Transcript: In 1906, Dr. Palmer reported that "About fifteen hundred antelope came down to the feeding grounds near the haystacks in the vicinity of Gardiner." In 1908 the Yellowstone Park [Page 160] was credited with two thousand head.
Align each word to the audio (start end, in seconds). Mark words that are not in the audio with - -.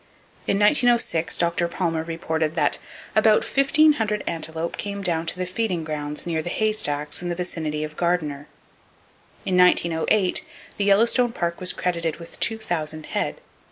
In 0.47 0.57
1906, 0.57 1.37
Dr. 1.37 1.67
Palmer 1.67 2.01
reported 2.01 2.55
that 2.55 2.79
"About 3.15 3.43
fifteen 3.45 3.93
hundred 3.93 4.23
antelope 4.25 4.75
came 4.75 5.03
down 5.03 5.27
to 5.27 5.37
the 5.37 5.45
feeding 5.45 5.83
grounds 5.83 6.25
near 6.25 6.41
the 6.41 6.49
haystacks 6.49 7.21
in 7.21 7.29
the 7.29 7.35
vicinity 7.35 7.83
of 7.83 7.95
Gardiner." 7.97 8.47
In 9.45 9.55
1908 9.57 10.43
the 10.77 10.85
Yellowstone 10.85 11.33
Park 11.33 11.57
[Page 11.59 11.75
160] 11.75 11.75
was 11.77 11.83
credited 11.83 12.15
with 12.19 12.39
two 12.39 12.57
thousand 12.57 13.05
head. 13.13 13.41